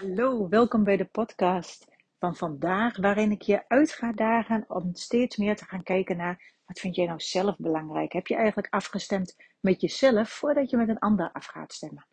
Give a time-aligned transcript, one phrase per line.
[0.00, 1.86] Hallo, welkom bij de podcast
[2.18, 6.54] van vandaag, waarin ik je uit ga dagen om steeds meer te gaan kijken naar
[6.66, 8.12] wat vind jij nou zelf belangrijk?
[8.12, 12.06] Heb je eigenlijk afgestemd met jezelf voordat je met een ander af gaat stemmen?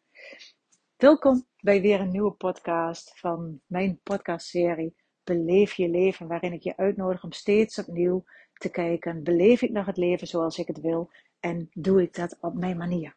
[0.97, 6.77] Welkom bij weer een nieuwe podcast van mijn podcastserie Beleef je leven, waarin ik je
[6.77, 8.23] uitnodig om steeds opnieuw
[8.53, 12.37] te kijken, beleef ik nog het leven zoals ik het wil en doe ik dat
[12.39, 13.15] op mijn manier?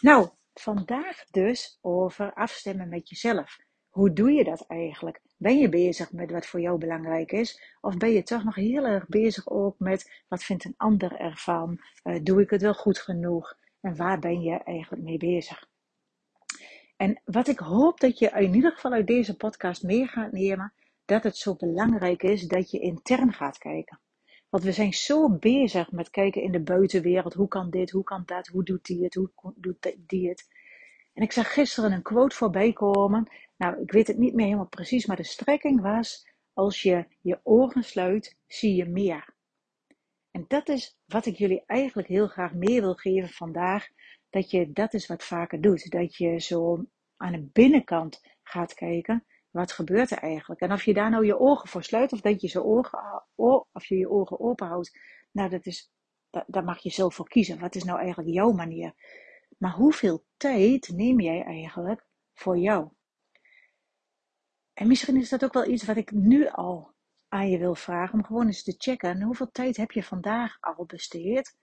[0.00, 3.66] Nou, vandaag dus over afstemmen met jezelf.
[3.98, 5.20] Hoe doe je dat eigenlijk?
[5.36, 7.76] Ben je bezig met wat voor jou belangrijk is?
[7.80, 11.80] Of ben je toch nog heel erg bezig ook met wat vindt een ander ervan?
[12.04, 13.58] Uh, doe ik het wel goed genoeg?
[13.80, 15.68] En waar ben je eigenlijk mee bezig?
[16.96, 20.72] En wat ik hoop dat je in ieder geval uit deze podcast mee gaat nemen,
[21.04, 24.00] dat het zo belangrijk is dat je intern gaat kijken.
[24.48, 27.34] Want we zijn zo bezig met kijken in de buitenwereld.
[27.34, 27.90] Hoe kan dit?
[27.90, 28.46] Hoe kan dat?
[28.46, 29.14] Hoe doet die het?
[29.14, 30.48] Hoe doet die het?
[31.18, 33.30] En ik zag gisteren een quote voorbij komen.
[33.56, 37.40] Nou, ik weet het niet meer helemaal precies, maar de strekking was: als je je
[37.42, 39.34] ogen sluit, zie je meer.
[40.30, 43.88] En dat is wat ik jullie eigenlijk heel graag mee wil geven vandaag.
[44.30, 45.90] Dat je dat is wat vaker doet.
[45.90, 46.84] Dat je zo
[47.16, 49.24] aan de binnenkant gaat kijken.
[49.50, 50.60] Wat gebeurt er eigenlijk?
[50.60, 53.24] En of je daar nou je ogen voor sluit of dat je, ze ogen,
[53.72, 54.98] of je je ogen open houdt.
[55.32, 55.90] Nou, dat is,
[56.46, 57.58] daar mag je zelf voor kiezen.
[57.58, 58.94] Wat is nou eigenlijk jouw manier?
[59.58, 62.88] Maar hoeveel tijd neem jij eigenlijk voor jou?
[64.72, 66.92] En misschien is dat ook wel iets wat ik nu al
[67.28, 69.22] aan je wil vragen, om gewoon eens te checken.
[69.22, 71.56] Hoeveel tijd heb je vandaag al besteed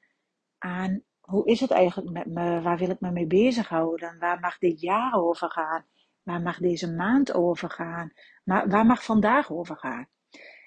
[0.58, 2.62] aan hoe is het eigenlijk met me?
[2.62, 4.20] Waar wil ik me mee bezighouden?
[4.20, 5.86] Waar mag dit jaar over gaan?
[6.24, 8.14] Waar mag deze maand over gaan?
[8.44, 10.08] Waar mag vandaag over gaan?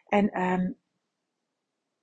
[0.08, 0.76] En um,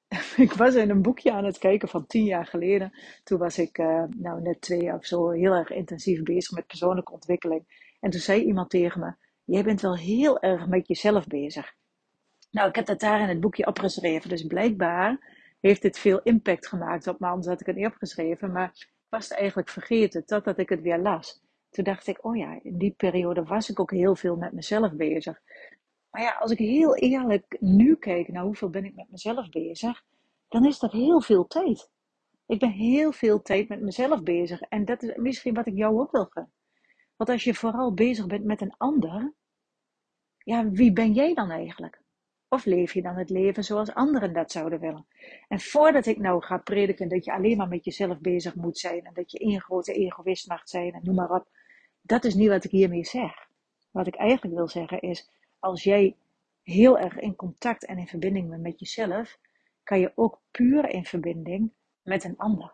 [0.37, 2.91] ik was in een boekje aan het kijken van tien jaar geleden.
[3.23, 7.11] Toen was ik uh, nou net twee of zo heel erg intensief bezig met persoonlijke
[7.11, 7.93] ontwikkeling.
[7.99, 11.73] En toen zei iemand tegen me: Jij bent wel heel erg met jezelf bezig.
[12.51, 14.29] Nou, ik heb dat daar in het boekje opgeschreven.
[14.29, 18.51] Dus blijkbaar heeft dit veel impact gemaakt op me, anders had ik het niet opgeschreven.
[18.51, 21.43] Maar ik was het eigenlijk vergeten totdat ik het weer las.
[21.69, 24.93] Toen dacht ik: Oh ja, in die periode was ik ook heel veel met mezelf
[24.93, 25.41] bezig.
[26.15, 30.03] Maar ja, als ik heel eerlijk nu kijk naar hoeveel ben ik met mezelf bezig,
[30.47, 31.89] dan is dat heel veel tijd.
[32.45, 34.61] Ik ben heel veel tijd met mezelf bezig.
[34.61, 36.51] En dat is misschien wat ik jou ook wil gaan.
[37.15, 39.33] Want als je vooral bezig bent met een ander,
[40.37, 42.01] ja, wie ben jij dan eigenlijk?
[42.49, 45.05] Of leef je dan het leven zoals anderen dat zouden willen?
[45.47, 49.05] En voordat ik nou ga prediken dat je alleen maar met jezelf bezig moet zijn
[49.05, 51.47] en dat je één grote egoïst mag zijn en noem maar op,
[52.01, 53.49] dat is niet wat ik hiermee zeg.
[53.91, 55.29] Wat ik eigenlijk wil zeggen is,
[55.65, 56.15] als jij
[56.63, 59.39] heel erg in contact en in verbinding bent met jezelf,
[59.83, 61.71] kan je ook puur in verbinding
[62.01, 62.73] met een ander.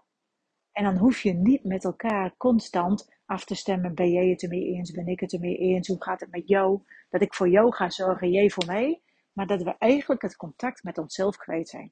[0.71, 3.95] En dan hoef je niet met elkaar constant af te stemmen.
[3.95, 4.91] Ben jij het ermee eens?
[4.91, 5.87] Ben ik het ermee eens?
[5.87, 6.81] Hoe gaat het met jou?
[7.09, 9.01] Dat ik voor jou ga zorgen, jij voor mij.
[9.33, 11.91] Maar dat we eigenlijk het contact met onszelf kwijt zijn.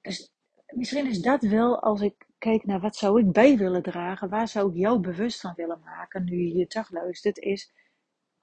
[0.00, 0.32] Dus
[0.66, 4.48] misschien is dat wel, als ik kijk naar wat zou ik bij willen dragen, waar
[4.48, 7.72] zou ik jou bewust van willen maken, nu je hier toch luistert, is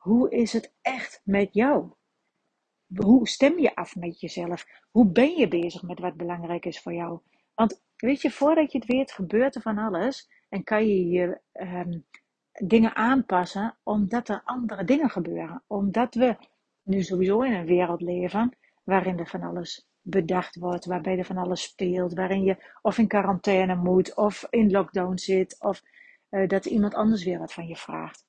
[0.06, 1.92] hoe is het echt met jou?
[2.96, 4.66] Hoe stem je af met jezelf?
[4.92, 7.20] Hoe ben je bezig met wat belangrijk is voor jou?
[7.56, 10.30] Want weet je, voordat je het weet, gebeurt er van alles.
[10.50, 12.06] En kan je je um,
[12.52, 15.64] dingen aanpassen omdat er andere dingen gebeuren.
[15.68, 16.38] Omdat we
[16.84, 21.38] nu sowieso in een wereld leven waarin er van alles bedacht wordt, waarbij er van
[21.38, 25.84] alles speelt, waarin je of in quarantaine moet, of in lockdown zit, of
[26.30, 28.25] uh, dat iemand anders weer wat van je vraagt.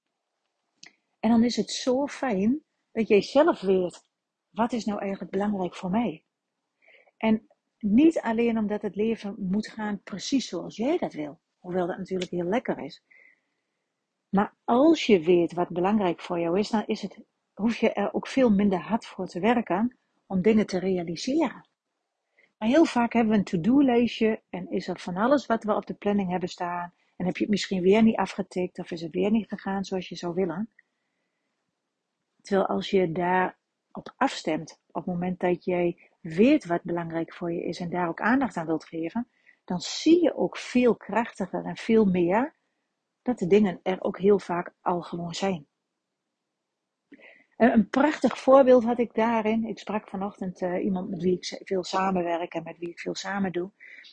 [1.27, 4.05] En dan is het zo fijn dat jij zelf weet
[4.51, 6.25] wat is nou eigenlijk belangrijk voor mij?
[7.17, 7.47] En
[7.79, 12.31] niet alleen omdat het leven moet gaan precies zoals jij dat wil, hoewel dat natuurlijk
[12.31, 13.03] heel lekker is.
[14.29, 17.19] Maar als je weet wat belangrijk voor jou is, dan is het,
[17.55, 21.69] hoef je er ook veel minder hard voor te werken om dingen te realiseren.
[22.59, 25.87] Maar heel vaak hebben we een to-do-lijstje en is er van alles wat we op
[25.87, 26.95] de planning hebben staan.
[27.17, 30.09] En heb je het misschien weer niet afgetikt of is het weer niet gegaan zoals
[30.09, 30.71] je zou willen.
[32.47, 33.59] Terwijl als je daar
[33.93, 38.09] op afstemt, op het moment dat jij weet wat belangrijk voor je is en daar
[38.09, 39.29] ook aandacht aan wilt geven,
[39.65, 42.55] dan zie je ook veel krachtiger en veel meer
[43.23, 45.67] dat de dingen er ook heel vaak al gewoon zijn.
[47.57, 49.65] Een prachtig voorbeeld had ik daarin.
[49.65, 53.15] Ik sprak vanochtend uh, iemand met wie ik veel samenwerk en met wie ik veel
[53.15, 53.71] samen doe.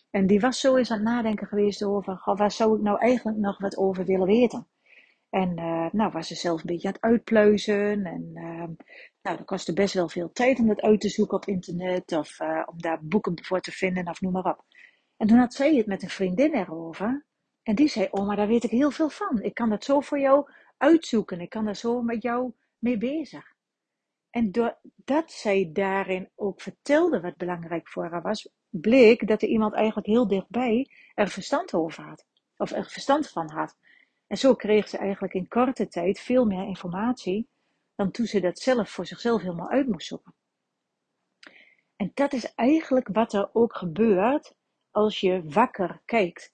[0.10, 3.00] En die was zo eens aan het nadenken geweest over, goh, waar zou ik nou
[3.00, 4.68] eigenlijk nog wat over willen weten?
[5.34, 8.06] En uh, nou was ze zelf een beetje aan het uitpluizen.
[8.06, 8.68] En uh,
[9.22, 12.12] nou, dat kostte best wel veel tijd om dat uit te zoeken op internet.
[12.12, 14.66] Of uh, om daar boeken voor te vinden of noem maar op.
[15.18, 17.26] En toen had zij het met een vriendin erover.
[17.64, 19.42] En die zei, oh maar daar weet ik heel veel van.
[19.42, 21.42] Ik kan dat zo voor jou uitzoeken.
[21.42, 23.54] Ik kan dat zo met jou mee bezig.
[24.30, 29.74] En doordat zij daarin ook vertelde wat belangrijk voor haar was, bleek dat er iemand
[29.74, 32.26] eigenlijk heel dichtbij er verstand over had.
[32.58, 33.76] Of er verstand van had.
[34.34, 37.48] En zo kreeg ze eigenlijk in korte tijd veel meer informatie
[37.96, 40.36] dan toen ze dat zelf voor zichzelf helemaal uit moest zoeken.
[41.96, 44.56] En dat is eigenlijk wat er ook gebeurt
[44.92, 46.52] als je wakker kijkt.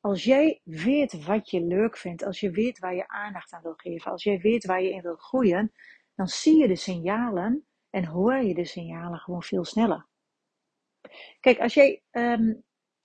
[0.00, 3.76] Als jij weet wat je leuk vindt, als je weet waar je aandacht aan wil
[3.76, 5.72] geven, als jij weet waar je in wil groeien,
[6.14, 10.06] dan zie je de signalen en hoor je de signalen gewoon veel sneller.
[11.40, 12.62] Kijk, als jij um,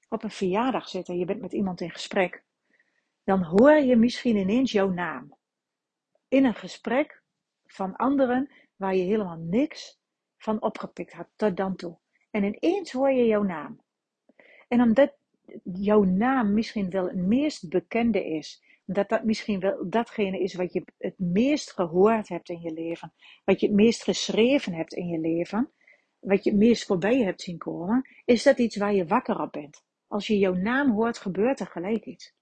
[0.09, 2.44] op een verjaardag zit en je bent met iemand in gesprek,
[3.25, 5.37] dan hoor je misschien ineens jouw naam.
[6.27, 7.23] In een gesprek
[7.65, 9.99] van anderen waar je helemaal niks
[10.37, 11.97] van opgepikt had tot dan toe.
[12.31, 13.81] En ineens hoor je jouw naam.
[14.67, 15.17] En omdat
[15.63, 20.73] jouw naam misschien wel het meest bekende is, dat dat misschien wel datgene is wat
[20.73, 23.13] je het meest gehoord hebt in je leven,
[23.43, 25.71] wat je het meest geschreven hebt in je leven,
[26.19, 29.51] wat je het meest voorbij hebt zien komen, is dat iets waar je wakker op
[29.51, 29.83] bent.
[30.07, 32.33] Als je jouw naam hoort, gebeurt er gelijk iets.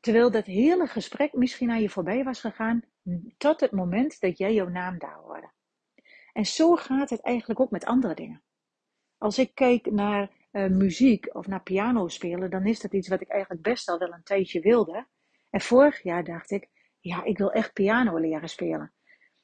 [0.00, 2.82] Terwijl dat hele gesprek misschien aan je voorbij was gegaan,
[3.36, 5.50] tot het moment dat jij jouw naam daar hoorde.
[6.32, 8.42] En zo gaat het eigenlijk ook met andere dingen.
[9.18, 13.20] Als ik kijk naar uh, muziek of naar piano spelen, dan is dat iets wat
[13.20, 15.06] ik eigenlijk best al wel een tijdje wilde.
[15.50, 16.68] En vorig jaar dacht ik,
[17.00, 18.92] ja, ik wil echt piano leren spelen.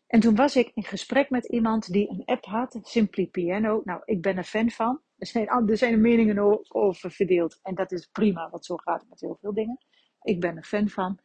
[0.06, 3.80] En toen was ik in gesprek met iemand die een app had, Simply Piano.
[3.84, 5.00] Nou, ik ben er fan van.
[5.16, 7.58] Er zijn, er zijn meningen over verdeeld.
[7.62, 9.78] En dat is prima, want zo gaat het met heel veel dingen.
[10.26, 11.18] Ik ben er fan van.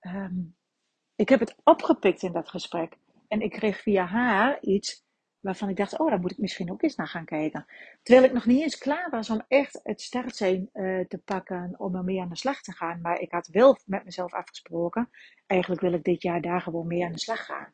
[0.00, 0.56] Um,
[1.14, 2.96] ik heb het opgepikt in dat gesprek.
[3.28, 5.04] En ik kreeg via haar iets
[5.40, 7.66] waarvan ik dacht, oh, daar moet ik misschien ook eens naar gaan kijken.
[8.02, 11.96] Terwijl ik nog niet eens klaar was om echt het startsein uh, te pakken om
[11.96, 13.00] ermee aan de slag te gaan.
[13.00, 15.10] Maar ik had wel met mezelf afgesproken,
[15.46, 17.72] eigenlijk wil ik dit jaar daar gewoon mee aan de slag gaan.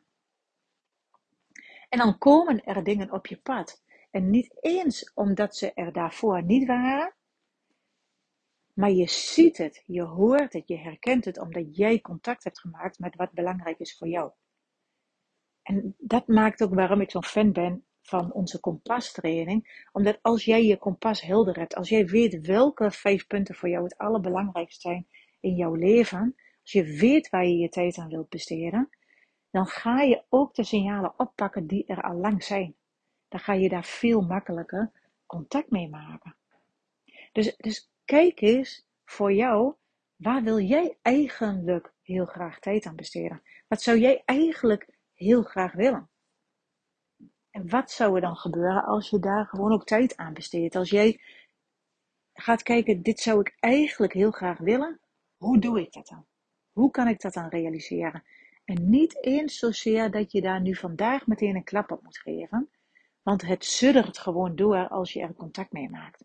[1.89, 3.83] En dan komen er dingen op je pad.
[4.11, 7.13] En niet eens omdat ze er daarvoor niet waren,
[8.81, 12.99] maar je ziet het, je hoort het, je herkent het omdat jij contact hebt gemaakt
[12.99, 14.31] met wat belangrijk is voor jou.
[15.61, 19.87] En dat maakt ook waarom ik zo'n fan ben van onze kompastraining.
[19.91, 23.83] Omdat als jij je kompas helder hebt, als jij weet welke vijf punten voor jou
[23.83, 25.07] het allerbelangrijkste zijn
[25.39, 28.89] in jouw leven, als je weet waar je je tijd aan wilt besteden,
[29.51, 32.75] dan ga je ook de signalen oppakken die er al lang zijn.
[33.27, 34.91] Dan ga je daar veel makkelijker
[35.25, 36.35] contact mee maken.
[37.31, 39.73] Dus, dus kijk eens voor jou,
[40.15, 43.41] waar wil jij eigenlijk heel graag tijd aan besteden?
[43.67, 46.09] Wat zou jij eigenlijk heel graag willen?
[47.49, 50.75] En wat zou er dan gebeuren als je daar gewoon ook tijd aan besteedt?
[50.75, 51.19] Als jij
[52.33, 54.99] gaat kijken, dit zou ik eigenlijk heel graag willen,
[55.37, 56.25] hoe doe ik dat dan?
[56.71, 58.23] Hoe kan ik dat dan realiseren?
[58.65, 62.69] En niet eens zozeer dat je daar nu vandaag meteen een klap op moet geven,
[63.21, 66.23] want het suddert gewoon door als je er contact mee maakt.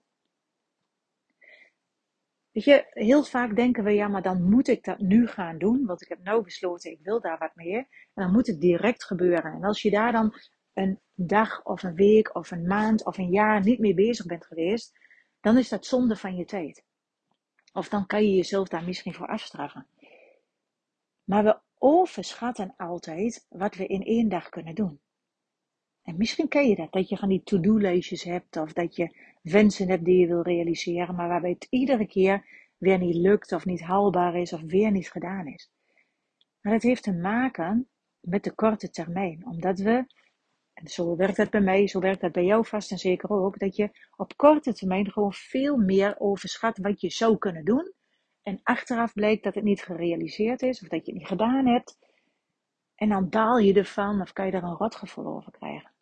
[2.56, 5.87] Weet je, heel vaak denken we, ja, maar dan moet ik dat nu gaan doen,
[5.87, 7.76] want ik heb nou besloten, ik wil daar wat mee.
[7.76, 9.53] En dan moet het direct gebeuren.
[9.53, 10.35] En als je daar dan
[10.73, 14.47] een dag of een week of een maand of een jaar niet mee bezig bent
[14.47, 14.99] geweest,
[15.41, 16.85] dan is dat zonde van je tijd.
[17.73, 19.87] Of dan kan je jezelf daar misschien voor afstraffen.
[21.25, 25.01] Maar we overschatten altijd wat we in één dag kunnen doen.
[26.03, 29.88] En misschien ken je dat, dat je van die to-do-lijstjes hebt of dat je wensen
[29.88, 32.44] hebt die je wil realiseren, maar waarbij het iedere keer
[32.76, 35.70] weer niet lukt of niet haalbaar is of weer niet gedaan is.
[36.60, 37.88] Maar het heeft te maken
[38.20, 40.06] met de korte termijn, omdat we,
[40.72, 43.58] en zo werkt dat bij mij, zo werkt dat bij jou vast en zeker ook,
[43.58, 47.93] dat je op korte termijn gewoon veel meer overschat wat je zou kunnen doen.
[48.43, 51.98] En achteraf blijkt dat het niet gerealiseerd is of dat je het niet gedaan hebt.
[52.94, 55.95] En dan baal je ervan of kan je er een rotgevoel over krijgen.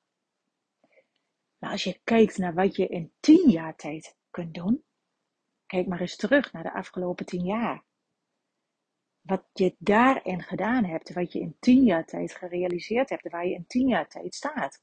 [1.64, 4.84] Maar als je kijkt naar wat je in tien jaar tijd kunt doen,
[5.66, 7.84] kijk maar eens terug naar de afgelopen tien jaar.
[9.20, 13.54] Wat je daarin gedaan hebt, wat je in tien jaar tijd gerealiseerd hebt, waar je
[13.54, 14.82] in tien jaar tijd staat.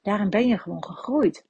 [0.00, 1.46] Daarin ben je gewoon gegroeid.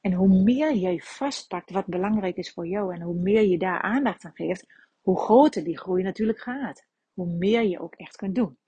[0.00, 3.82] En hoe meer jij vastpakt wat belangrijk is voor jou en hoe meer je daar
[3.82, 4.66] aandacht aan geeft,
[5.00, 6.86] hoe groter die groei natuurlijk gaat.
[7.12, 8.58] Hoe meer je ook echt kunt doen.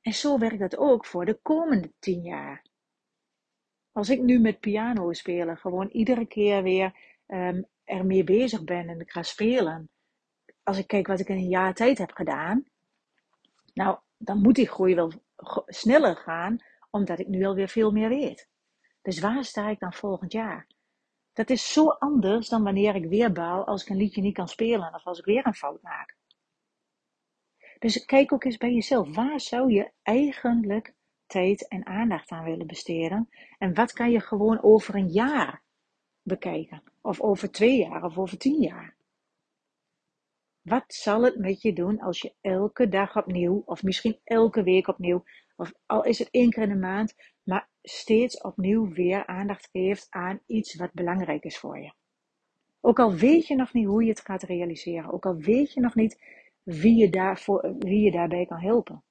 [0.00, 2.72] En zo werkt dat ook voor de komende tien jaar.
[3.94, 6.94] Als ik nu met piano spelen, gewoon iedere keer weer
[7.26, 9.88] um, ermee bezig ben en ik ga spelen.
[10.62, 12.64] Als ik kijk wat ik in een jaar tijd heb gedaan,
[13.74, 15.12] nou, dan moet die groei wel
[15.66, 16.58] sneller gaan,
[16.90, 18.48] omdat ik nu alweer veel meer weet.
[19.02, 20.66] Dus waar sta ik dan volgend jaar?
[21.32, 24.48] Dat is zo anders dan wanneer ik weer baal als ik een liedje niet kan
[24.48, 26.16] spelen of als ik weer een fout maak.
[27.78, 29.14] Dus kijk ook eens bij jezelf.
[29.14, 30.94] Waar zou je eigenlijk
[31.26, 33.28] tijd en aandacht aan willen besteden?
[33.58, 35.62] En wat kan je gewoon over een jaar
[36.22, 36.82] bekijken?
[37.00, 38.94] Of over twee jaar of over tien jaar?
[40.62, 44.88] Wat zal het met je doen als je elke dag opnieuw, of misschien elke week
[44.88, 45.24] opnieuw,
[45.56, 50.06] of al is het één keer in de maand, maar steeds opnieuw weer aandacht geeft
[50.10, 51.92] aan iets wat belangrijk is voor je?
[52.80, 55.80] Ook al weet je nog niet hoe je het gaat realiseren, ook al weet je
[55.80, 56.18] nog niet
[56.62, 59.02] wie je, daarvoor, wie je daarbij kan helpen.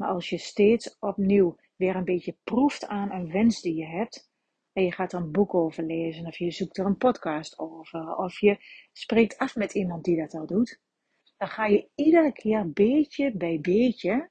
[0.00, 4.30] Maar als je steeds opnieuw weer een beetje proeft aan een wens die je hebt,
[4.72, 8.16] en je gaat er een boek over lezen, of je zoekt er een podcast over,
[8.16, 8.56] of je
[8.92, 10.80] spreekt af met iemand die dat al doet,
[11.36, 14.30] dan ga je iedere keer beetje bij beetje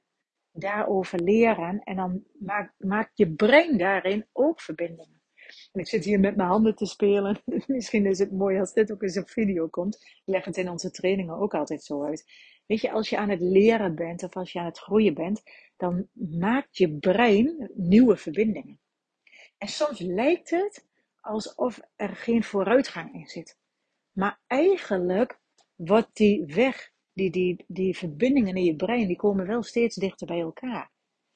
[0.52, 2.24] daarover leren en dan
[2.78, 5.22] maakt, je brein daarin ook verbindingen.
[5.72, 7.42] En ik zit hier met mijn handen te spelen.
[7.66, 9.94] Misschien is het mooi als dit ook eens op video komt.
[9.94, 12.24] Ik leg het in onze trainingen ook altijd zo uit.
[12.70, 15.42] Weet je, als je aan het leren bent of als je aan het groeien bent,
[15.76, 18.80] dan maakt je brein nieuwe verbindingen.
[19.58, 20.86] En soms lijkt het
[21.20, 23.58] alsof er geen vooruitgang in zit.
[24.12, 25.40] Maar eigenlijk
[25.74, 30.26] wordt die weg, die, die, die verbindingen in je brein, die komen wel steeds dichter
[30.26, 30.92] bij elkaar.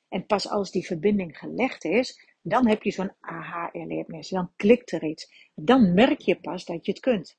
[0.09, 4.29] En pas als die verbinding gelegd is, dan heb je zo'n aha-erlevenis.
[4.29, 5.51] Dan klikt er iets.
[5.55, 7.39] Dan merk je pas dat je het kunt.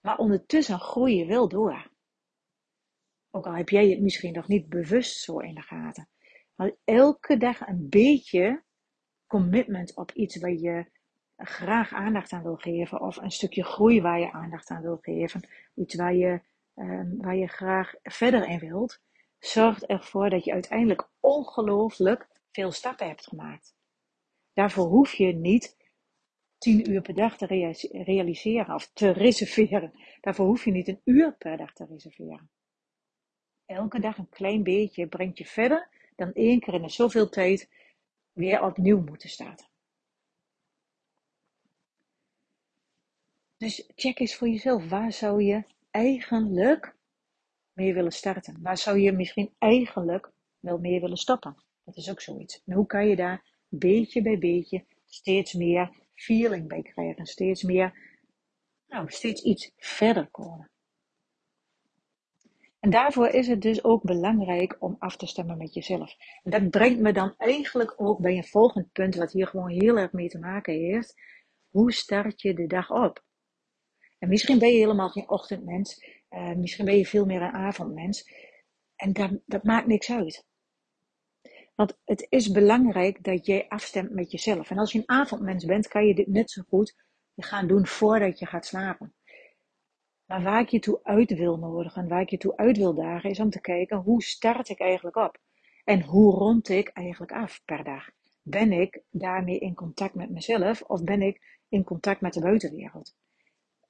[0.00, 1.89] Maar ondertussen groei je wel door.
[3.30, 6.08] Ook al heb jij het misschien nog niet bewust zo in de gaten.
[6.54, 8.62] Maar elke dag een beetje
[9.26, 10.90] commitment op iets waar je
[11.36, 13.00] graag aandacht aan wil geven.
[13.00, 15.48] Of een stukje groei waar je aandacht aan wil geven.
[15.74, 16.40] Iets waar je,
[16.74, 19.00] um, waar je graag verder in wilt.
[19.38, 23.74] Zorgt ervoor dat je uiteindelijk ongelooflijk veel stappen hebt gemaakt.
[24.52, 25.76] Daarvoor hoef je niet
[26.58, 27.46] tien uur per dag te
[27.90, 29.92] realiseren of te reserveren.
[30.20, 32.50] Daarvoor hoef je niet een uur per dag te reserveren.
[33.70, 37.68] Elke dag een klein beetje brengt je verder dan één keer in zoveel tijd
[38.32, 39.66] weer opnieuw moeten starten.
[43.56, 46.94] Dus check eens voor jezelf, waar zou je eigenlijk
[47.72, 48.62] mee willen starten?
[48.62, 51.62] Waar zou je misschien eigenlijk wel mee willen stoppen?
[51.84, 52.62] Dat is ook zoiets.
[52.66, 57.26] En hoe kan je daar beetje bij beetje steeds meer feeling bij krijgen.
[57.26, 58.18] Steeds meer,
[58.86, 60.70] nou, steeds iets verder komen.
[62.80, 66.16] En daarvoor is het dus ook belangrijk om af te stemmen met jezelf.
[66.42, 69.98] En dat brengt me dan eigenlijk ook bij een volgend punt, wat hier gewoon heel
[69.98, 71.14] erg mee te maken heeft.
[71.68, 73.24] Hoe start je de dag op?
[74.18, 78.32] En misschien ben je helemaal geen ochtendmens, uh, misschien ben je veel meer een avondmens.
[78.96, 80.44] En dat, dat maakt niks uit.
[81.74, 84.70] Want het is belangrijk dat jij afstemt met jezelf.
[84.70, 86.94] En als je een avondmens bent, kan je dit net zo goed
[87.36, 89.14] gaan doen voordat je gaat slapen.
[90.30, 93.30] Maar waar ik je toe uit wil nodigen, waar ik je toe uit wil dagen,
[93.30, 95.38] is om te kijken hoe start ik eigenlijk op?
[95.84, 98.10] En hoe rond ik eigenlijk af per dag?
[98.42, 103.14] Ben ik daarmee in contact met mezelf of ben ik in contact met de buitenwereld?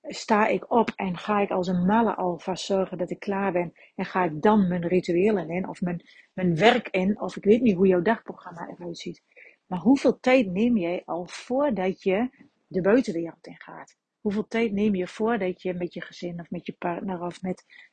[0.03, 3.73] sta ik op en ga ik als een malle alvast zorgen dat ik klaar ben
[3.95, 6.03] en ga ik dan mijn rituelen in of mijn,
[6.35, 9.23] mijn werk in of ik weet niet hoe jouw dagprogramma eruit ziet.
[9.67, 14.00] Maar hoeveel tijd neem jij al voordat je de buitenwereld in gaat?
[14.21, 17.43] Hoeveel tijd neem je voordat je met je gezin of met je partner of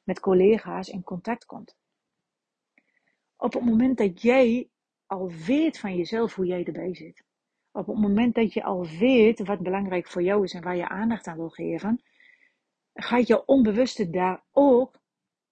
[0.04, 1.76] met, collega's in contact komt?
[3.36, 4.70] Op het moment dat jij
[5.06, 7.24] al weet van jezelf hoe jij erbij zit,
[7.72, 10.88] op het moment dat je al weet wat belangrijk voor jou is en waar je
[10.88, 12.02] aandacht aan wil geven,
[12.94, 15.00] gaat je onbewuste daar ook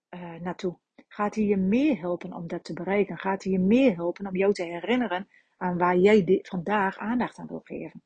[0.09, 0.77] uh, naartoe.
[1.07, 3.17] Gaat hij je meehelpen om dat te bereiken?
[3.17, 5.27] Gaat hij je meehelpen om jou te herinneren
[5.57, 8.03] aan waar jij vandaag aandacht aan wil geven?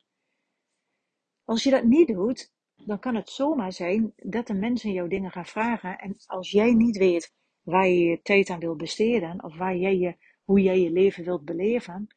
[1.46, 2.52] Als je dat niet doet,
[2.86, 5.98] dan kan het zomaar zijn dat de mensen jou dingen gaan vragen.
[5.98, 9.98] En als jij niet weet waar je je tijd aan wil besteden, of waar jij
[9.98, 12.07] je, hoe jij je leven wilt beleven,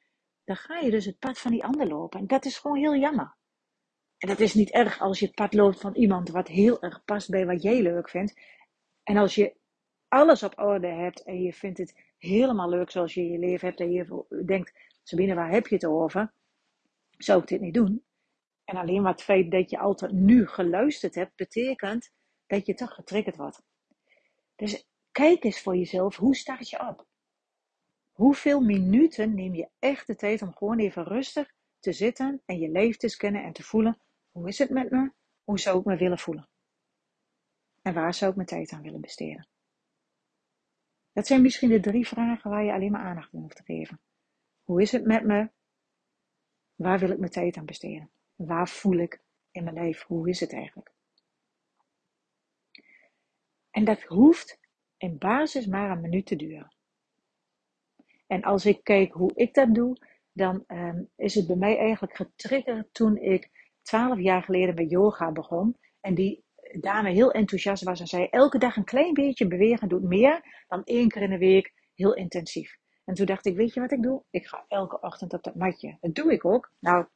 [0.44, 2.20] dan ga je dus het pad van die ander lopen.
[2.20, 3.36] En dat is gewoon heel jammer.
[4.18, 7.04] En dat is niet erg als je het pad loopt van iemand wat heel erg
[7.04, 8.40] past bij wat jij leuk vindt.
[9.02, 9.54] En als je
[10.08, 13.80] alles op orde hebt en je vindt het helemaal leuk zoals je je leven hebt
[13.80, 16.32] en je denkt, Sabine, waar heb je het over?
[17.18, 18.02] Zou ik dit niet doen?
[18.72, 22.10] En alleen wat het feit dat je altijd nu geluisterd hebt, betekent
[22.46, 23.62] dat je toch getriggerd wordt.
[24.56, 27.06] Dus kijk eens voor jezelf, hoe start je op?
[28.12, 32.68] Hoeveel minuten neem je echt de tijd om gewoon even rustig te zitten en je
[32.68, 34.00] lijf te scannen en te voelen:
[34.30, 35.12] hoe is het met me?
[35.44, 36.48] Hoe zou ik me willen voelen?
[37.82, 39.48] En waar zou ik mijn tijd aan willen besteden?
[41.12, 44.00] Dat zijn misschien de drie vragen waar je alleen maar aandacht aan hoeft te geven.
[44.62, 45.50] Hoe is het met me?
[46.74, 48.10] Waar wil ik mijn tijd aan besteden?
[48.46, 50.02] Waar voel ik in mijn lijf?
[50.02, 50.92] Hoe is het eigenlijk?
[53.70, 54.58] En dat hoeft
[54.96, 56.74] in basis maar een minuut te duren.
[58.26, 59.96] En als ik kijk hoe ik dat doe,
[60.32, 63.50] dan um, is het bij mij eigenlijk getriggerd toen ik
[63.82, 65.76] twaalf jaar geleden met yoga begon.
[66.00, 66.44] En die
[66.80, 70.84] dame heel enthousiast was en zei: Elke dag een klein beetje bewegen doet meer dan
[70.84, 72.78] één keer in de week heel intensief.
[73.04, 74.22] En toen dacht ik: Weet je wat ik doe?
[74.30, 75.96] Ik ga elke ochtend op dat matje.
[76.00, 76.72] Dat doe ik ook.
[76.78, 77.06] Nou,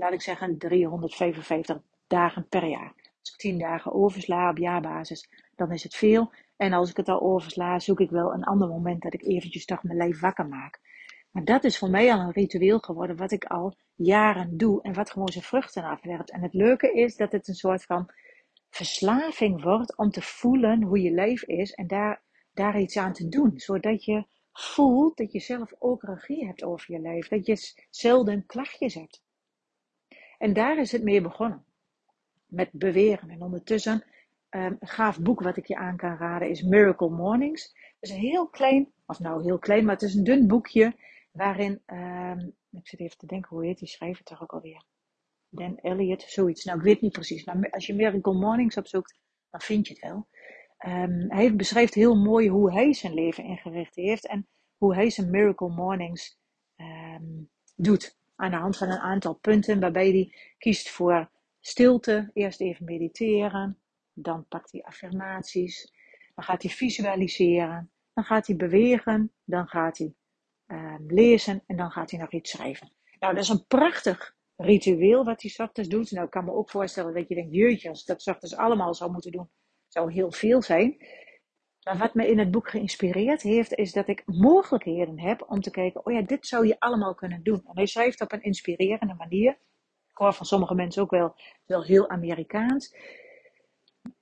[0.00, 2.94] laat ik zeggen 355 dagen per jaar.
[3.20, 6.32] Als ik 10 dagen oversla op jaarbasis, dan is het veel.
[6.56, 9.64] En als ik het al oversla, zoek ik wel een ander moment dat ik eventjes
[9.64, 10.80] toch mijn lijf wakker maak.
[11.30, 14.94] Maar dat is voor mij al een ritueel geworden, wat ik al jaren doe en
[14.94, 16.30] wat gewoon zijn vruchten afwerpt.
[16.30, 18.10] En het leuke is dat het een soort van
[18.70, 22.22] verslaving wordt om te voelen hoe je lijf is en daar,
[22.54, 23.52] daar iets aan te doen.
[23.56, 27.28] Zodat je voelt dat je zelf ook regie hebt over je lijf.
[27.28, 29.22] Dat je zelden klachtjes hebt.
[30.40, 31.64] En daar is het mee begonnen.
[32.46, 33.30] Met beweren.
[33.30, 34.04] En ondertussen,
[34.50, 37.62] um, een gaaf boek wat ik je aan kan raden is Miracle Mornings.
[37.64, 40.94] Het is een heel klein, of nou heel klein, maar het is een dun boekje
[41.30, 44.84] waarin, um, ik zit even te denken, hoe heet die schrijver toch ook alweer?
[45.48, 46.64] Dan Elliot, zoiets.
[46.64, 49.18] Nou, ik weet niet precies, maar als je Miracle Mornings opzoekt,
[49.50, 50.26] dan vind je het wel.
[51.02, 55.30] Um, hij beschrijft heel mooi hoe hij zijn leven ingericht heeft en hoe hij zijn
[55.30, 56.38] Miracle Mornings
[57.76, 58.18] doet.
[58.40, 61.30] Aan de hand van een aantal punten waarbij hij kiest voor
[61.60, 63.78] stilte, eerst even mediteren,
[64.12, 65.92] dan pakt hij affirmaties,
[66.34, 70.14] dan gaat hij visualiseren, dan gaat hij bewegen, dan gaat hij
[70.66, 72.92] um, lezen en dan gaat hij nog iets schrijven.
[73.18, 76.10] Nou, dat is een prachtig ritueel wat hij ochtends doet.
[76.10, 79.12] Nou, ik kan me ook voorstellen dat je denkt, jeetje, als dat ochtends allemaal zou
[79.12, 79.50] moeten doen,
[79.88, 80.96] zou heel veel zijn.
[81.90, 85.70] Maar wat me in het boek geïnspireerd heeft, is dat ik mogelijkheden heb om te
[85.70, 87.62] kijken, oh ja, dit zou je allemaal kunnen doen.
[87.64, 89.50] En hij schrijft op een inspirerende manier.
[90.10, 91.34] Ik hoor van sommige mensen ook wel,
[91.66, 92.96] wel heel Amerikaans.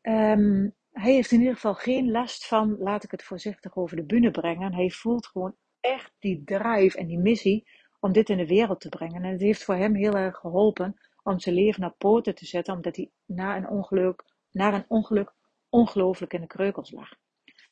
[0.03, 4.05] Um, hij heeft in ieder geval geen last van, laat ik het voorzichtig over de
[4.05, 4.75] bühne brengen.
[4.75, 7.69] Hij voelt gewoon echt die drive en die missie
[8.01, 9.25] om dit in de wereld te brengen.
[9.25, 12.75] En het heeft voor hem heel erg geholpen om zijn leven naar poten te zetten,
[12.75, 15.33] omdat hij na een ongeluk, na een ongeluk
[15.69, 17.17] ongelooflijk in de kreukels lag.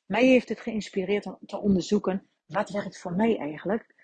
[0.07, 3.95] Mij heeft het geïnspireerd om te onderzoeken, wat werkt voor mij eigenlijk?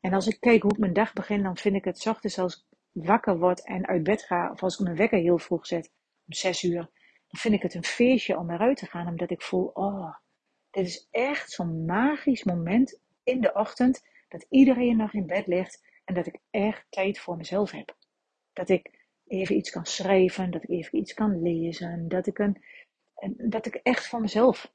[0.00, 2.56] En als ik kijk hoe ik mijn dag begin, dan vind ik het ochtends als
[2.56, 5.90] ik wakker word en uit bed ga, of als ik mijn wekker heel vroeg zet,
[6.26, 6.90] om zes uur,
[7.28, 10.14] dan vind ik het een feestje om eruit te gaan, omdat ik voel, oh,
[10.70, 15.84] dit is echt zo'n magisch moment in de ochtend, dat iedereen nog in bed ligt
[16.04, 17.96] en dat ik echt tijd voor mezelf heb.
[18.52, 18.90] Dat ik
[19.26, 22.62] even iets kan schrijven, dat ik even iets kan lezen, dat ik, een,
[23.36, 24.72] dat ik echt voor mezelf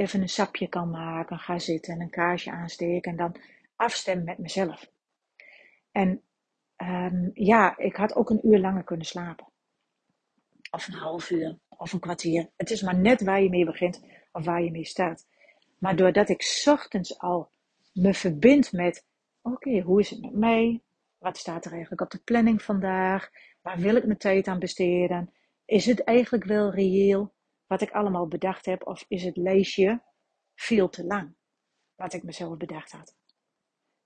[0.00, 3.36] even een sapje kan maken, ga zitten en een kaarsje aansteken en dan
[3.76, 4.90] afstemmen met mezelf.
[5.92, 6.22] En
[6.76, 9.46] um, ja, ik had ook een uur langer kunnen slapen.
[10.70, 12.50] Of een half uur, of een kwartier.
[12.56, 15.26] Het is maar net waar je mee begint of waar je mee staat.
[15.78, 17.50] Maar doordat ik ochtends al
[17.92, 19.06] me verbind met,
[19.42, 20.80] oké, hoe is het met mij?
[21.18, 23.30] Wat staat er eigenlijk op de planning vandaag?
[23.62, 25.32] Waar wil ik mijn tijd aan besteden?
[25.64, 27.32] Is het eigenlijk wel reëel
[27.70, 28.86] wat ik allemaal bedacht heb?
[28.86, 30.02] Of is het lijstje
[30.54, 31.34] veel te lang?
[31.94, 33.16] Wat ik mezelf bedacht had.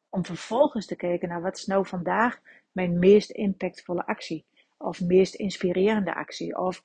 [0.09, 2.40] Om vervolgens te kijken naar wat is nou vandaag
[2.72, 4.46] mijn meest impactvolle actie?
[4.77, 6.59] Of meest inspirerende actie?
[6.59, 6.85] Of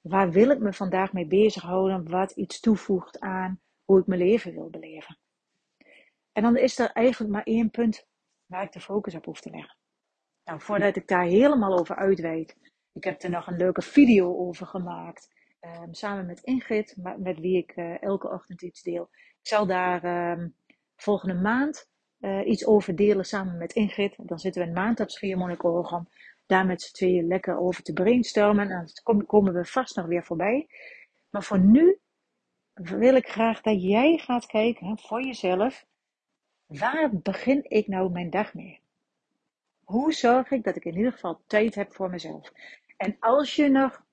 [0.00, 2.08] waar wil ik me vandaag mee bezighouden?
[2.08, 5.18] Wat iets toevoegt aan hoe ik mijn leven wil beleven?
[6.32, 8.06] En dan is er eigenlijk maar één punt
[8.46, 9.76] waar ik de focus op hoef te leggen.
[10.44, 12.56] Nou, voordat ik daar helemaal over uitweid,
[12.92, 15.40] ik heb er nog een leuke video over gemaakt.
[15.64, 19.08] Um, samen met Ingrid, met wie ik uh, elke ochtend iets deel.
[19.12, 20.54] Ik zal daar um,
[20.96, 24.14] volgende maand uh, iets over delen samen met Ingrid.
[24.16, 26.02] Dan zitten we een maand op Schiermonnikoog
[26.46, 28.70] daar met z'n tweeën lekker over te brainstormen.
[28.70, 30.68] En dan komen we vast nog weer voorbij.
[31.30, 31.98] Maar voor nu
[32.74, 35.86] wil ik graag dat jij gaat kijken voor jezelf.
[36.66, 38.80] Waar begin ik nou mijn dag mee?
[39.84, 42.52] Hoe zorg ik dat ik in ieder geval tijd heb voor mezelf?
[42.96, 44.04] En als je nog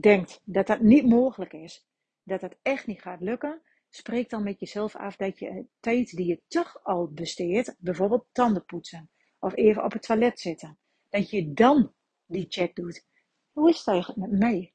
[0.00, 1.86] denkt dat dat niet mogelijk is,
[2.22, 6.26] dat dat echt niet gaat lukken, spreek dan met jezelf af dat je tijd die
[6.26, 11.52] je toch al besteedt, bijvoorbeeld tanden poetsen of even op het toilet zitten, dat je
[11.52, 11.94] dan
[12.26, 13.06] die check doet.
[13.52, 14.72] Hoe is eigenlijk met mij?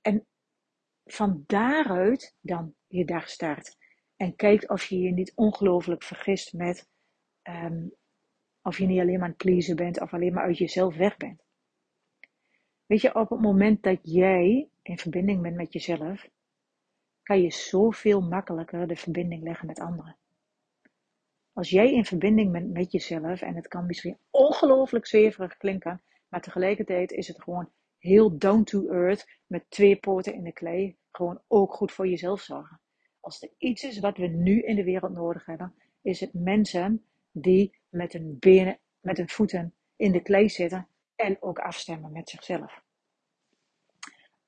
[0.00, 0.26] En
[1.04, 3.76] van daaruit dan je dag start.
[4.16, 6.88] En kijkt of je je niet ongelooflijk vergist met
[7.42, 7.94] um,
[8.62, 11.42] of je niet alleen maar aan het bent of alleen maar uit jezelf weg bent.
[12.90, 16.28] Weet je, op het moment dat jij in verbinding bent met jezelf,
[17.22, 20.16] kan je zoveel makkelijker de verbinding leggen met anderen.
[21.52, 26.40] Als jij in verbinding bent met jezelf, en het kan misschien ongelooflijk zweverig klinken, maar
[26.40, 30.96] tegelijkertijd is het gewoon heel down to earth met twee poten in de klei.
[31.10, 32.80] gewoon ook goed voor jezelf zorgen.
[33.20, 37.04] Als er iets is wat we nu in de wereld nodig hebben, is het mensen
[37.32, 40.88] die met hun benen, met hun voeten in de klei zitten
[41.20, 42.82] en ook afstemmen met zichzelf.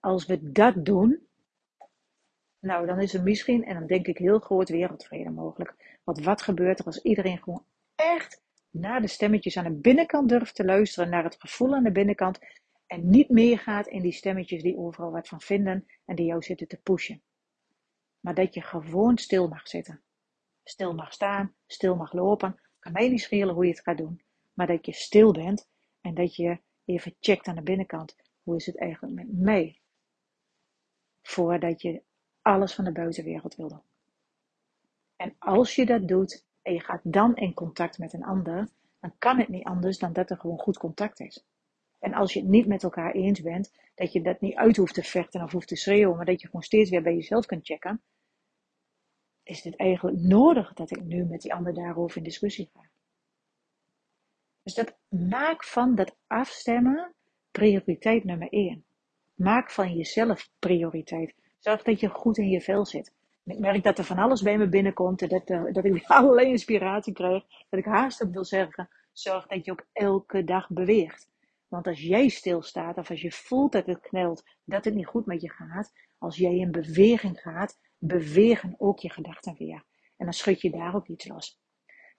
[0.01, 1.27] Als we dat doen,
[2.59, 5.99] nou dan is er misschien, en dan denk ik heel groot wereldvrede mogelijk.
[6.05, 10.55] Want wat gebeurt er als iedereen gewoon echt naar de stemmetjes aan de binnenkant durft
[10.55, 12.39] te luisteren, naar het gevoel aan de binnenkant
[12.87, 16.69] en niet meegaat in die stemmetjes die overal wat van vinden en die jou zitten
[16.69, 17.23] te pushen.
[18.21, 20.03] Maar dat je gewoon stil mag zitten.
[20.65, 22.61] Stil mag staan, stil mag lopen.
[22.79, 24.23] Kan mij niet schelen hoe je het gaat doen.
[24.53, 25.71] Maar dat je stil bent
[26.03, 28.17] en dat je even checkt aan de binnenkant.
[28.43, 29.81] Hoe is het eigenlijk met mij?
[31.23, 32.03] Voordat je
[32.43, 33.83] alles van de buitenwereld wil doen.
[35.17, 38.69] En als je dat doet en je gaat dan in contact met een ander,
[39.01, 41.47] dan kan het niet anders dan dat er gewoon goed contact is.
[41.99, 44.95] En als je het niet met elkaar eens bent, dat je dat niet uit hoeft
[44.95, 47.67] te vechten of hoeft te schreeuwen, maar dat je gewoon steeds weer bij jezelf kunt
[47.67, 48.03] checken,
[49.43, 52.91] is het eigenlijk nodig dat ik nu met die ander daarover in discussie ga.
[54.63, 57.15] Dus dat maak van dat afstemmen
[57.51, 58.85] prioriteit nummer één.
[59.35, 61.35] Maak van jezelf prioriteit.
[61.59, 63.13] Zorg dat je goed in je vel zit.
[63.45, 66.49] ik merk dat er van alles bij me binnenkomt en dat, uh, dat ik allerlei
[66.49, 67.45] inspiratie krijg.
[67.69, 71.31] Dat ik haast ook wil zeggen, zorg dat je ook elke dag beweegt.
[71.69, 75.27] Want als jij stilstaat of als je voelt dat het knelt, dat het niet goed
[75.27, 79.85] met je gaat, als jij in beweging gaat, bewegen ook je gedachten weer.
[80.17, 81.62] En dan schud je daar ook iets los.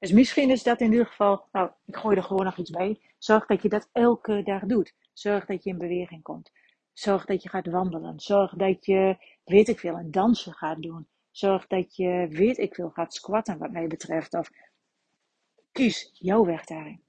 [0.04, 3.00] Dus misschien is dat in ieder geval, nou, ik gooi er gewoon nog iets bij.
[3.18, 4.96] Zorg dat je dat elke dag doet.
[5.14, 6.52] Zorg dat je in beweging komt.
[6.94, 8.20] Zorg dat je gaat wandelen.
[8.20, 11.08] Zorg dat je, weet ik veel, een dansje gaat doen.
[11.32, 14.34] Zorg dat je, weet ik veel, gaat squatten wat mij betreft.
[14.34, 14.50] Of
[15.72, 17.02] kies jouw weg daarin.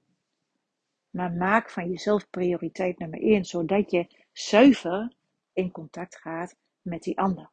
[1.09, 5.13] Maar maak van jezelf prioriteit nummer één, zodat je zuiver
[5.53, 7.49] in contact gaat met die ander.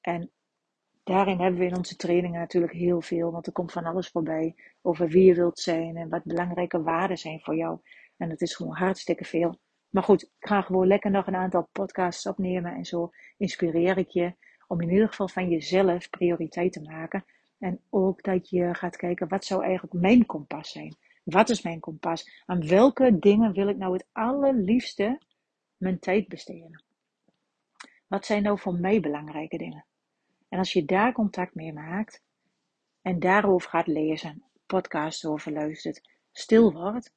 [0.00, 0.30] En
[1.08, 4.54] daarin hebben we in onze trainingen natuurlijk heel veel, want er komt van alles voorbij
[4.82, 7.78] over wie je wilt zijn en wat belangrijke waarden zijn voor jou.
[8.16, 9.58] En dat is gewoon hartstikke veel.
[9.88, 14.08] Maar goed, ik ga gewoon lekker nog een aantal podcasts opnemen en zo inspireer ik
[14.08, 14.34] je
[14.66, 17.24] om in ieder geval van jezelf prioriteit te maken.
[17.58, 20.96] En ook dat je gaat kijken, wat zou eigenlijk mijn kompas zijn?
[21.24, 22.42] Wat is mijn kompas?
[22.46, 25.20] Aan welke dingen wil ik nou het allerliefste
[25.76, 26.84] mijn tijd besteden?
[28.06, 29.87] Wat zijn nou voor mij belangrijke dingen?
[30.48, 32.22] En als je daar contact mee maakt
[33.02, 37.14] en daarover gaat lezen, podcasts over luistert, stil wordt,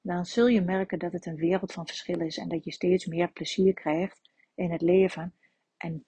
[0.00, 3.06] dan zul je merken dat het een wereld van verschil is en dat je steeds
[3.06, 4.20] meer plezier krijgt
[4.54, 5.34] in het leven.
[5.76, 6.04] En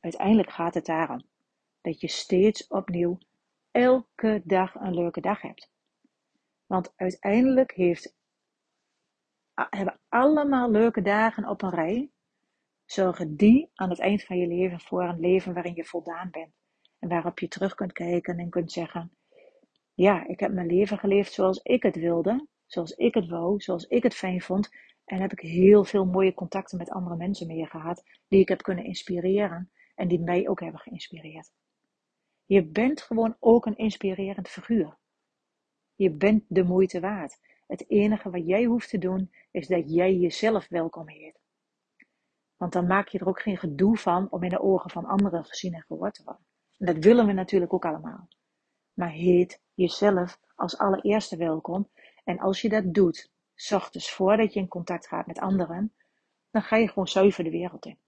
[0.00, 1.28] uiteindelijk gaat het daarom
[1.80, 3.18] dat je steeds opnieuw
[3.70, 5.70] elke dag een leuke dag hebt.
[6.66, 8.14] Want uiteindelijk heeft,
[9.54, 12.10] hebben allemaal leuke dagen op een rij.
[12.90, 16.52] Zorgen die aan het eind van je leven voor een leven waarin je voldaan bent.
[16.98, 19.16] En waarop je terug kunt kijken en kunt zeggen:
[19.94, 23.84] Ja, ik heb mijn leven geleefd zoals ik het wilde, zoals ik het wou, zoals
[23.86, 24.70] ik het fijn vond.
[25.04, 28.62] En heb ik heel veel mooie contacten met andere mensen mee gehad, die ik heb
[28.62, 31.50] kunnen inspireren en die mij ook hebben geïnspireerd.
[32.44, 34.96] Je bent gewoon ook een inspirerend figuur.
[35.94, 37.38] Je bent de moeite waard.
[37.66, 41.39] Het enige wat jij hoeft te doen, is dat jij jezelf welkom heet.
[42.60, 45.44] Want dan maak je er ook geen gedoe van om in de ogen van anderen
[45.44, 46.44] gezien en gehoord te worden.
[46.78, 48.28] En dat willen we natuurlijk ook allemaal.
[48.92, 51.88] Maar heet jezelf als allereerste welkom.
[52.24, 53.30] En als je dat doet,
[53.70, 55.92] ochtends voordat je in contact gaat met anderen,
[56.50, 57.98] dan ga je gewoon zuiver de wereld in.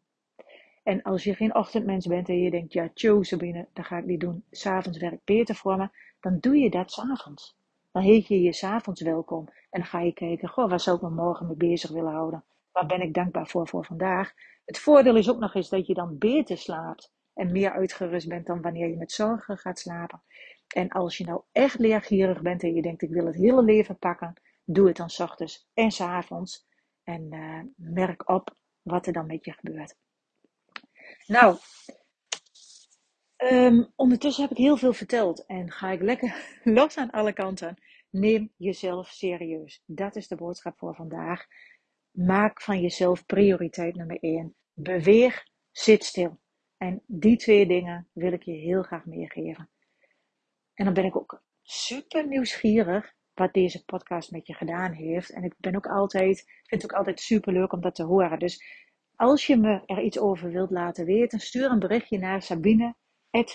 [0.82, 4.04] En als je geen ochtendmens bent en je denkt, ja, tjo, Sabine, dat ga ik
[4.04, 4.44] niet doen.
[4.50, 5.88] S'avonds werkt beter voor me.
[6.20, 7.56] Dan doe je dat s'avonds.
[7.92, 9.48] Dan heet je je s'avonds welkom.
[9.48, 12.44] En dan ga je kijken, goh, waar zou ik me morgen mee bezig willen houden?
[12.72, 14.32] Waar ben ik dankbaar voor voor vandaag?
[14.64, 17.12] Het voordeel is ook nog eens dat je dan beter slaapt.
[17.34, 20.22] En meer uitgerust bent dan wanneer je met zorgen gaat slapen.
[20.74, 23.98] En als je nou echt leergierig bent en je denkt, ik wil het hele leven
[23.98, 24.40] pakken.
[24.64, 26.66] Doe het dan s ochtends en s avonds.
[27.04, 29.96] En uh, merk op wat er dan met je gebeurt.
[31.26, 31.56] Nou,
[33.50, 37.76] Um, ondertussen heb ik heel veel verteld en ga ik lekker los aan alle kanten.
[38.10, 39.82] Neem jezelf serieus.
[39.86, 41.46] Dat is de boodschap voor vandaag.
[42.12, 44.54] Maak van jezelf prioriteit nummer 1.
[44.72, 46.40] Beweeg, zit stil.
[46.76, 49.70] En die twee dingen wil ik je heel graag meegeven.
[50.74, 55.30] En dan ben ik ook super nieuwsgierig wat deze podcast met je gedaan heeft.
[55.30, 58.38] En ik ben ook altijd, vind het ook altijd super leuk om dat te horen.
[58.38, 58.64] Dus
[59.16, 62.94] als je me er iets over wilt laten weten, stuur een berichtje naar Sabine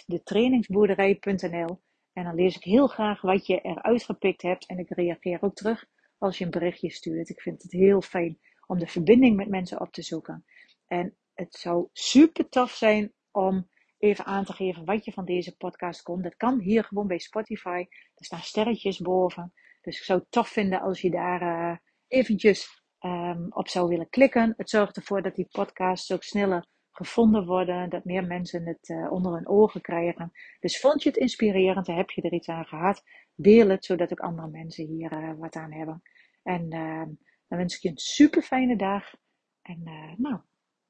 [0.06, 1.82] detrainingsboerderij.nl
[2.14, 5.56] en dan lees ik heel graag wat je eruit gepikt hebt en ik reageer ook
[5.56, 5.86] terug
[6.18, 7.30] als je een berichtje stuurt.
[7.30, 10.46] Ik vind het heel fijn om de verbinding met mensen op te zoeken.
[10.88, 15.56] En het zou super tof zijn om even aan te geven wat je van deze
[15.58, 16.24] podcast komt.
[16.24, 17.86] Dat kan hier gewoon bij Spotify.
[18.16, 19.54] Er staan sterretjes boven.
[19.82, 21.78] Dus ik zou het tof vinden als je daar uh,
[22.08, 24.54] eventjes um, op zou willen klikken.
[24.58, 27.90] Het zorgt ervoor dat die podcasts ook sneller gevonden worden.
[27.90, 30.32] Dat meer mensen het uh, onder hun ogen krijgen.
[30.60, 31.88] Dus vond je het inspirerend?
[31.88, 33.04] Heb je er iets aan gehad?
[33.36, 36.02] Deel het, zodat ook andere mensen hier uh, wat aan hebben.
[36.44, 37.10] En ehm,
[37.48, 39.14] dan wens ik je een super fijne dag.
[39.62, 39.84] En
[40.18, 40.40] nou,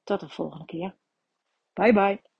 [0.04, 0.96] tot de volgende keer.
[1.74, 2.37] Bye bye.